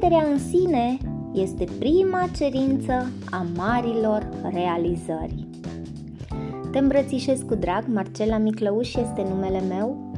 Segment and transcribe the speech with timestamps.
[0.00, 0.98] încrederea în sine
[1.32, 5.46] este prima cerință a marilor realizări.
[6.72, 10.12] Te îmbrățișez cu drag, Marcela Miclăuș este numele meu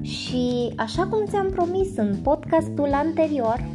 [0.00, 3.66] și așa cum ți-am promis în podcastul anterior,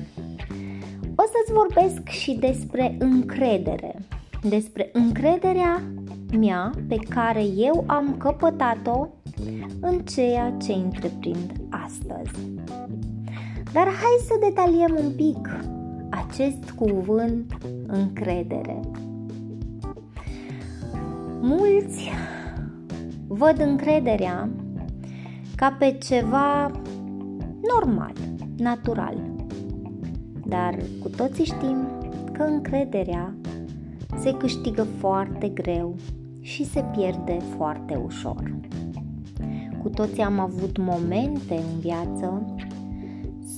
[1.15, 3.96] o să-ți vorbesc și despre încredere,
[4.43, 5.82] despre încrederea
[6.39, 9.07] mea pe care eu am căpătat-o
[9.82, 12.32] în ceea ce întreprind astăzi.
[13.73, 15.50] Dar hai să detaliem un pic
[16.09, 18.79] acest cuvânt încredere.
[21.42, 22.09] Mulți
[23.28, 24.50] văd încrederea
[25.55, 26.71] ca pe ceva
[27.75, 28.14] normal,
[28.57, 29.18] natural.
[30.45, 31.87] Dar cu toții știm
[32.31, 33.33] că încrederea
[34.20, 35.95] se câștigă foarte greu
[36.42, 38.53] și se pierde foarte ușor.
[39.81, 42.56] Cu toții am avut momente în viață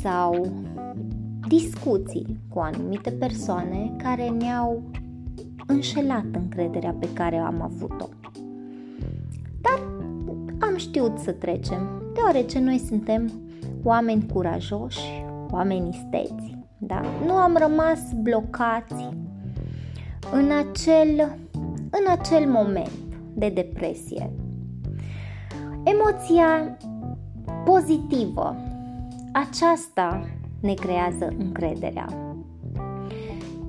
[0.02, 0.48] sau
[1.48, 4.84] discuții cu anumite persoane care ne-au
[5.68, 8.10] înșelat încrederea pe care am avut-o.
[9.62, 9.80] Dar
[10.60, 13.32] am știut să trecem, deoarece noi suntem
[13.84, 17.02] oameni curajoși, oameni isteți, da?
[17.26, 19.10] Nu am rămas blocați
[20.32, 21.38] în acel,
[21.90, 22.92] în acel moment
[23.34, 24.32] de depresie.
[25.84, 26.78] Emoția
[27.66, 28.56] pozitivă,
[29.32, 30.28] aceasta
[30.62, 32.08] ne creează încrederea.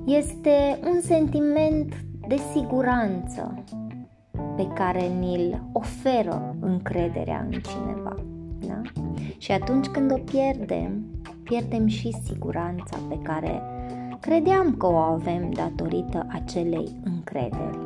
[0.05, 3.63] Este un sentiment de siguranță
[4.55, 8.15] pe care ni-l oferă încrederea în cineva.
[8.67, 8.81] Da?
[9.37, 11.05] Și atunci când o pierdem,
[11.43, 13.61] pierdem și siguranța pe care
[14.19, 17.82] credeam că o avem datorită acelei încrederi.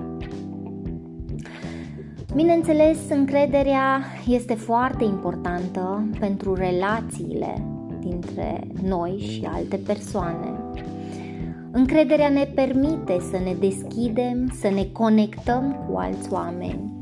[2.35, 7.63] Bineînțeles, încrederea este foarte importantă pentru relațiile
[7.99, 10.53] dintre noi și alte persoane.
[11.71, 16.95] Încrederea ne permite să ne deschidem, să ne conectăm cu alți oameni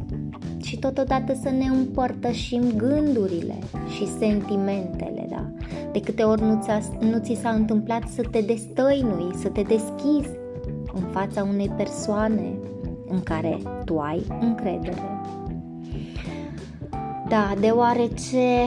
[0.62, 3.56] și totodată să ne împărtășim gândurile
[3.96, 5.52] și sentimentele, da?
[5.92, 10.38] De câte ori nu, ți nu ți s-a întâmplat să te destăinui, să te deschizi
[10.94, 12.58] în fața unei persoane
[13.08, 15.22] în care tu ai încredere.
[17.28, 18.66] Da, deoarece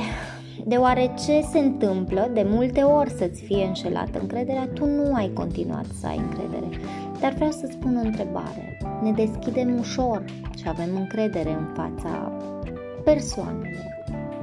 [0.66, 6.06] deoarece se întâmplă de multe ori să-ți fie înșelată încrederea, tu nu ai continuat să
[6.06, 6.68] ai încredere.
[7.20, 8.78] Dar vreau să spun o întrebare.
[9.02, 10.24] Ne deschidem ușor
[10.56, 12.32] și avem încredere în fața
[13.04, 13.96] persoanelor.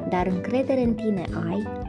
[0.10, 1.85] Dar încredere în tine ai?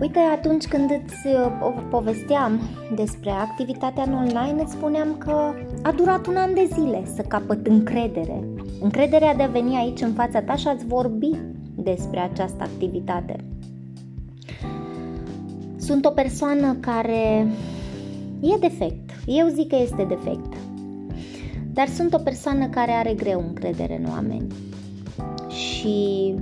[0.00, 2.60] Uite, atunci când îți uh, povesteam
[2.94, 7.66] despre activitatea în online, îți spuneam că a durat un an de zile să capăt
[7.66, 8.44] încredere.
[8.80, 11.30] Încrederea de a veni aici în fața ta și a-ți vorbi
[11.74, 13.36] despre această activitate.
[15.76, 17.46] Sunt o persoană care
[18.40, 19.10] e defect.
[19.26, 20.52] Eu zic că este defect.
[21.72, 24.46] Dar sunt o persoană care are greu încredere în oameni.
[25.48, 26.34] Și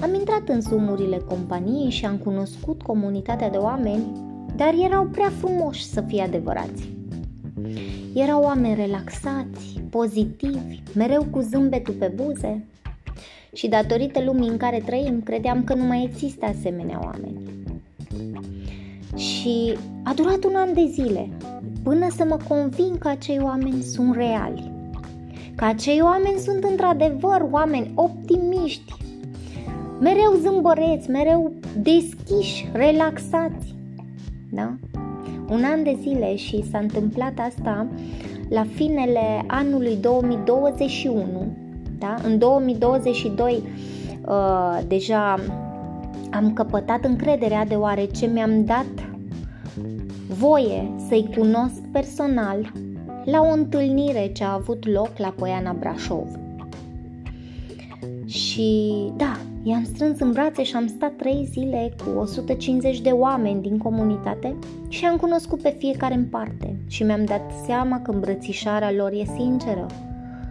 [0.00, 4.12] am intrat în zumurile companiei și am cunoscut comunitatea de oameni,
[4.56, 6.88] dar erau prea frumoși să fie adevărați.
[8.14, 12.64] Erau oameni relaxați, pozitivi, mereu cu zâmbetul pe buze,
[13.52, 17.38] și datorită lumii în care trăim, credeam că nu mai există asemenea oameni.
[19.16, 21.28] Și a durat un an de zile
[21.82, 24.72] până să mă convin că acei oameni sunt reali.
[25.56, 28.94] Că acei oameni sunt într-adevăr oameni optimiști,
[30.00, 31.52] mereu zâmbăreți, mereu
[31.82, 33.74] deschiși, relaxați.
[34.50, 34.74] Da?
[35.48, 37.86] Un an de zile și s-a întâmplat asta
[38.48, 41.60] la finele anului 2021
[42.00, 42.14] da?
[42.22, 43.62] În 2022
[44.26, 45.34] uh, deja
[46.30, 48.86] am căpătat încrederea deoarece mi-am dat
[50.28, 52.72] voie să-i cunosc personal
[53.24, 56.26] la o întâlnire ce a avut loc la Poiana Brașov.
[58.26, 63.62] Și da, i-am strâns în brațe și am stat trei zile cu 150 de oameni
[63.62, 64.56] din comunitate
[64.88, 69.24] și am cunoscut pe fiecare în parte și mi-am dat seama că îmbrățișarea lor e
[69.36, 69.86] sinceră,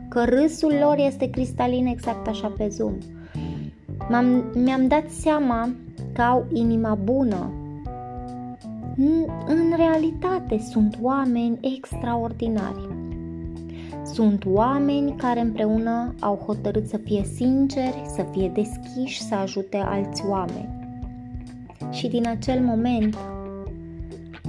[0.08, 2.94] că râsul lor este cristalin exact așa pe Zoom.
[4.10, 5.70] M-am, mi-am dat seama
[6.14, 7.54] că au inima bună.
[9.48, 12.99] În realitate sunt oameni extraordinari.
[14.14, 20.24] Sunt oameni care împreună au hotărât să fie sinceri, să fie deschiși, să ajute alți
[20.30, 20.70] oameni.
[21.92, 23.18] Și din acel moment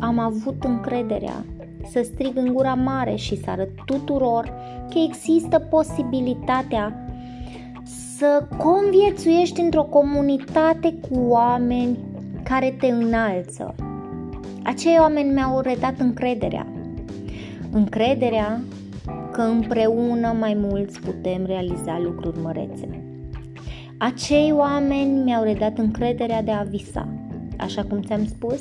[0.01, 1.45] am avut încrederea
[1.91, 4.53] să strig în gura mare și să arăt tuturor
[4.91, 7.11] că există posibilitatea
[8.17, 11.99] să conviețuiești într-o comunitate cu oameni
[12.43, 13.75] care te înalță.
[14.65, 16.67] Acei oameni mi-au redat încrederea.
[17.71, 18.61] Încrederea
[19.41, 23.03] că împreună mai mulți putem realiza lucruri mărețe.
[23.99, 27.09] Acei oameni mi-au redat încrederea de a visa.
[27.59, 28.61] Așa cum ți-am spus,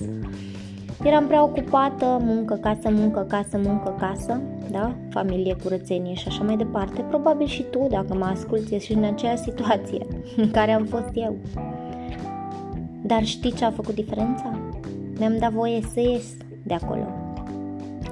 [1.03, 4.41] eram prea ocupată, muncă, casă, muncă, casă, muncă, casă,
[4.71, 4.95] da?
[5.09, 7.01] Familie, curățenie și așa mai departe.
[7.01, 10.05] Probabil și tu, dacă mă asculti, ești în aceeași situație
[10.37, 11.35] în care am fost eu.
[13.01, 14.59] Dar știi ce a făcut diferența?
[15.17, 16.25] Mi-am dat voie să ies
[16.63, 17.18] de acolo.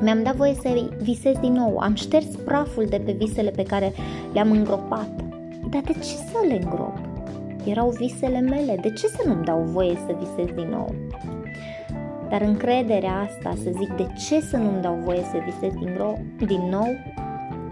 [0.02, 1.78] Mi-am dat voie să visez din nou.
[1.78, 3.94] Am șters praful de pe visele pe care
[4.34, 5.10] le-am îngropat.
[5.70, 6.98] Dar de ce să le îngrop?
[7.66, 8.78] Erau visele mele.
[8.82, 10.96] De ce să nu-mi dau voie să visez din nou?
[12.30, 16.46] Dar încrederea asta, să zic de ce să nu-mi dau voie să visez din, ro-
[16.46, 16.88] din nou,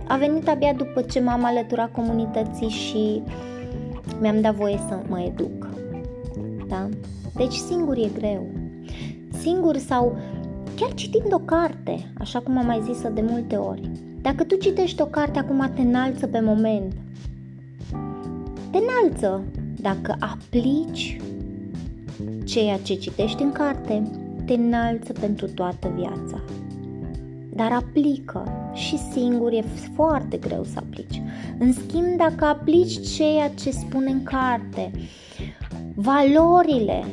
[0.07, 3.21] a venit abia după ce m-am alăturat comunității și
[4.19, 5.67] mi-am dat voie să mă educ.
[6.67, 6.89] Da?
[7.35, 8.45] Deci singur e greu.
[9.31, 10.17] Singur sau
[10.75, 13.91] chiar citind o carte, așa cum am mai zis-o de multe ori.
[14.21, 16.93] Dacă tu citești o carte, acum te înalță pe moment.
[18.71, 19.43] Te înalță
[19.79, 21.17] dacă aplici
[22.43, 24.11] ceea ce citești în carte,
[24.45, 26.41] te înalță pentru toată viața.
[27.53, 29.63] Dar aplică și singur e
[29.93, 31.21] foarte greu să aplici.
[31.59, 34.91] În schimb, dacă aplici ceea ce spune în carte,
[35.95, 37.03] valorile,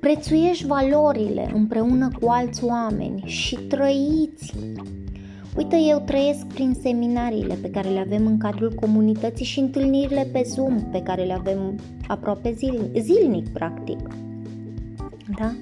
[0.00, 4.54] prețuiești valorile împreună cu alți oameni și trăiți.
[5.56, 10.42] Uite, eu trăiesc prin seminariile pe care le avem în cadrul comunității și întâlnirile pe
[10.46, 13.98] Zoom pe care le avem aproape zilnic, zilnic practic
[15.38, 15.52] da?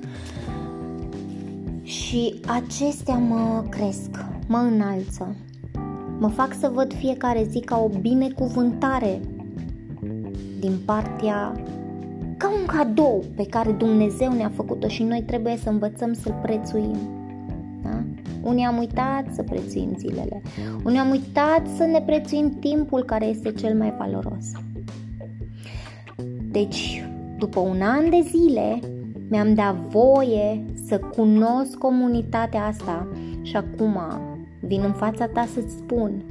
[1.83, 4.11] Și acestea mă cresc,
[4.47, 5.37] mă înalță,
[6.19, 9.21] mă fac să văd fiecare zi ca o binecuvântare
[10.61, 11.53] din partea
[12.39, 16.97] ca un cadou pe care Dumnezeu ne-a făcut-o și noi trebuie să învățăm să-l prețuim.
[17.83, 18.05] Da?
[18.43, 20.43] Unii am uitat să prețuim zilele,
[20.85, 24.53] unii am uitat să ne prețuim timpul care este cel mai valoros.
[26.51, 27.09] Deci,
[27.39, 28.79] după un an de zile,
[29.31, 33.09] mi-am dat voie să cunosc comunitatea asta
[33.43, 33.99] și acum
[34.61, 36.25] vin în fața ta să-ți spun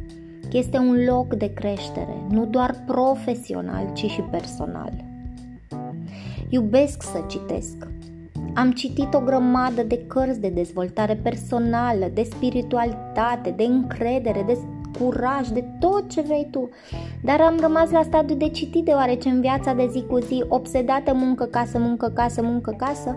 [0.49, 5.06] că este un loc de creștere, nu doar profesional, ci și personal.
[6.49, 7.75] Iubesc să citesc.
[8.53, 14.57] Am citit o grămadă de cărți de dezvoltare personală, de spiritualitate, de încredere, de
[14.99, 16.69] curaj, de tot ce vrei tu.
[17.23, 21.13] Dar am rămas la stadiu de citit deoarece în viața de zi cu zi, obsedată
[21.13, 23.15] muncă, casă, muncă, casă, muncă, casă,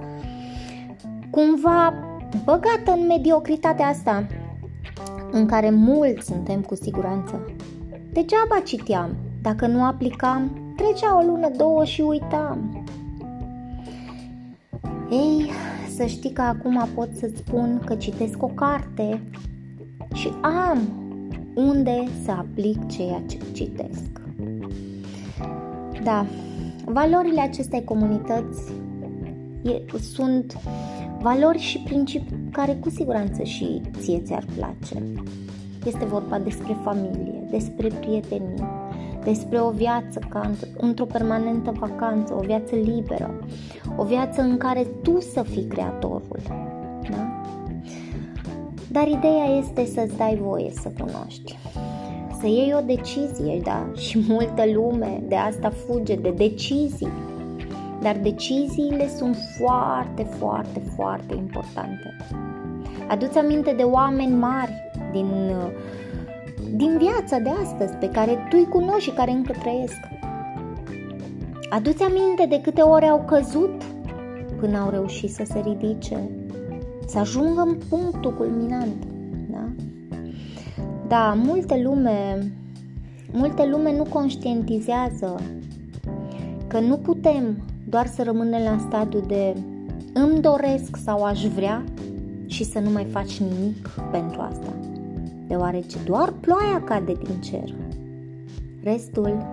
[1.30, 1.94] cumva
[2.44, 4.26] băgată în mediocritatea asta
[5.30, 7.44] în care mulți suntem cu siguranță.
[8.12, 9.10] Degeaba citeam,
[9.42, 12.79] dacă nu aplicam, trecea o lună, două și uitam.
[15.10, 15.50] Ei,
[15.96, 19.22] să știi că acum pot să-ți spun că citesc o carte
[20.12, 20.78] și am
[21.54, 24.10] unde să aplic ceea ce citesc.
[26.02, 26.26] Da,
[26.84, 28.72] valorile acestei comunități
[29.62, 30.58] e, sunt
[31.20, 35.02] valori și principii care cu siguranță și ție ți-ar place.
[35.86, 38.64] Este vorba despre familie, despre prietenie,
[39.24, 43.34] despre o viață ca într-o permanentă vacanță, o viață liberă,
[43.96, 46.38] o viață în care tu să fii creatorul.
[47.10, 47.42] Da?
[48.92, 51.58] Dar ideea este să-ți dai voie să cunoști,
[52.40, 53.86] să iei o decizie, da?
[54.06, 57.12] Și multă lume de asta fuge, de decizii.
[58.02, 62.16] Dar deciziile sunt foarte, foarte, foarte importante.
[63.08, 65.26] Aduți aminte de oameni mari din,
[66.76, 69.98] din viața de astăzi pe care tu îi cunoști și care încă trăiesc.
[71.70, 73.82] Aduți aminte de câte ori au căzut
[74.60, 76.30] până au reușit să se ridice,
[77.06, 79.04] să ajungă în punctul culminant.
[79.50, 79.68] Da?
[81.08, 82.52] Da, multe lume,
[83.32, 85.40] multe lume nu conștientizează
[86.66, 87.56] că nu putem
[87.88, 89.54] doar să rămânem la stadiu de
[90.12, 91.84] îmi doresc sau aș vrea
[92.46, 94.74] și să nu mai faci nimic pentru asta,
[95.50, 97.74] deoarece doar ploaia cade din cer.
[98.82, 99.46] Restul,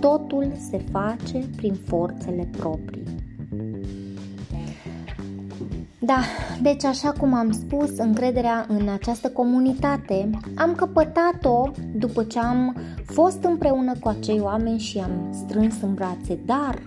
[0.00, 3.02] totul se face prin forțele proprii.
[5.98, 6.20] Da,
[6.62, 13.44] deci așa cum am spus, încrederea în această comunitate am căpătat-o după ce am fost
[13.44, 16.82] împreună cu acei oameni și am strâns în brațe, dar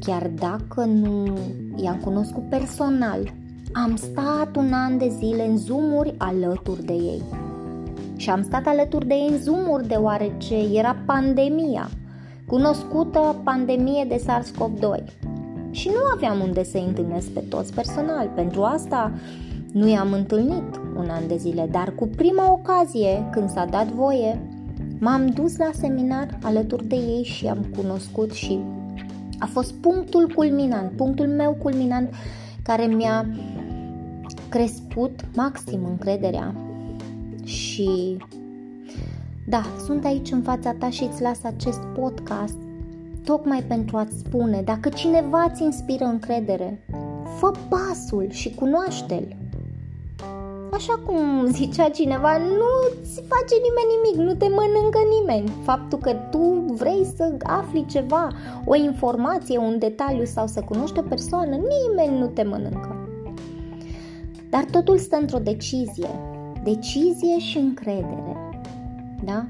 [0.00, 1.38] chiar dacă nu
[1.76, 3.32] i-am cunoscut personal,
[3.72, 7.22] am stat un an de zile în zoomuri alături de ei.
[8.16, 11.90] Și am stat alături de ei în zoomuri deoarece era pandemia,
[12.46, 15.04] cunoscută pandemie de SARS-CoV-2
[15.70, 18.30] și nu aveam unde să-i întâlnesc pe toți personal.
[18.34, 19.12] Pentru asta
[19.72, 24.40] nu i-am întâlnit un an de zile, dar cu prima ocazie, când s-a dat voie,
[24.98, 28.58] m-am dus la seminar alături de ei și am cunoscut și
[29.38, 32.14] a fost punctul culminant, punctul meu culminant
[32.62, 33.26] care mi-a
[34.50, 36.54] crescut maxim încrederea
[37.44, 38.16] și
[39.48, 42.56] da, sunt aici în fața ta și îți las acest podcast
[43.24, 46.84] tocmai pentru a-ți spune dacă cineva îți inspiră încredere,
[47.38, 49.36] fă pasul și cunoaște-l.
[50.72, 55.52] Așa cum zicea cineva, nu ți face nimeni nimic, nu te mănâncă nimeni.
[55.62, 58.28] Faptul că tu vrei să afli ceva,
[58.64, 62.99] o informație, un detaliu sau să cunoști o persoană, nimeni nu te mănâncă.
[64.50, 66.08] Dar totul stă într-o decizie.
[66.64, 68.36] Decizie și încredere.
[69.24, 69.46] Da?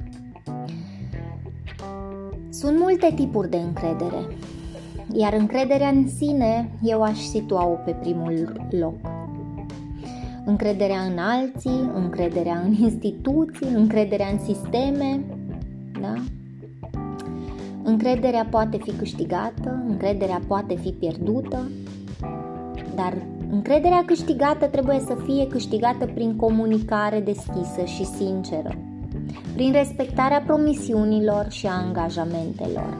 [2.48, 4.36] Sunt multe tipuri de încredere,
[5.12, 8.94] iar încrederea în sine eu aș situa-o pe primul loc.
[10.44, 15.20] Încrederea în alții, încrederea în instituții, încrederea în sisteme,
[16.00, 16.14] da?
[17.82, 21.70] Încrederea poate fi câștigată, încrederea poate fi pierdută,
[22.94, 23.16] dar
[23.50, 28.74] încrederea câștigată trebuie să fie câștigată prin comunicare deschisă și sinceră
[29.54, 32.98] prin respectarea promisiunilor și a angajamentelor.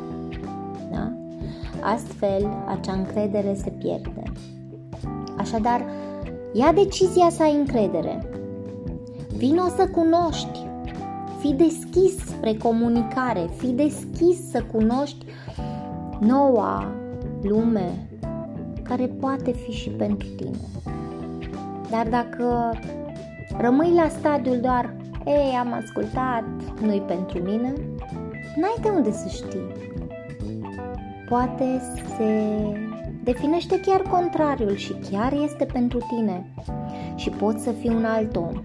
[0.91, 1.13] Da?
[1.81, 4.23] Astfel, acea încredere se pierde.
[5.39, 5.87] Așadar,
[6.53, 8.29] ia decizia să ai încredere.
[9.37, 10.69] Vino să cunoști.
[11.39, 15.25] Fii deschis spre comunicare, fii deschis să cunoști
[16.19, 16.93] noua
[17.43, 18.10] lume
[18.91, 20.57] care poate fi și pentru tine.
[21.91, 22.71] Dar dacă
[23.59, 26.45] rămâi la stadiul doar ei, am ascultat,
[26.81, 27.75] nu-i pentru mine,
[28.57, 29.67] n-ai de unde să știi.
[31.29, 31.81] Poate
[32.17, 32.55] se
[33.25, 36.55] definește chiar contrariul și chiar este pentru tine
[37.15, 38.61] și poți să fii un alt om.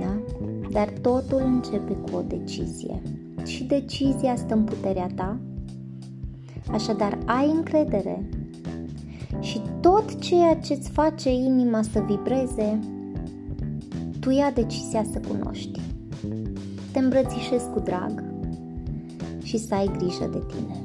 [0.00, 0.16] Da?
[0.70, 3.02] Dar totul începe cu o decizie
[3.44, 5.38] și decizia stă în puterea ta.
[6.72, 8.28] Așadar, ai încredere
[9.40, 12.78] și tot ceea ce îți face inima să vibreze
[14.24, 15.80] tu ia decizia să cunoști.
[16.92, 18.24] Te îmbrățișez cu drag
[19.42, 20.83] și să ai grijă de tine.